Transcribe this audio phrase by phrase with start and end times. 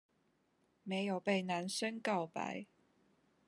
[0.81, 2.65] 沒有被男生告白